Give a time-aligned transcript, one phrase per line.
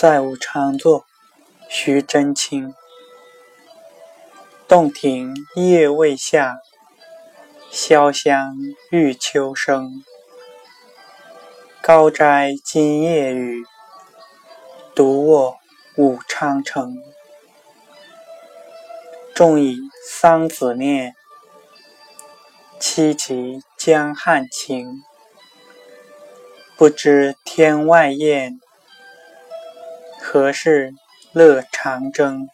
[0.00, 1.04] 再无常作，
[1.68, 2.74] 徐真卿。
[4.66, 6.56] 洞庭夜未下，
[7.70, 8.56] 潇湘
[8.90, 10.02] 欲秋声。
[11.82, 13.66] 高斋今夜雨，
[14.94, 15.58] 独我
[15.98, 16.96] 武昌城。
[19.34, 19.76] 众以
[20.08, 21.14] 桑梓念，
[22.80, 25.02] 凄其江汉情。
[26.78, 28.58] 不知天外雁。
[30.22, 30.92] 何事
[31.32, 32.48] 乐长征？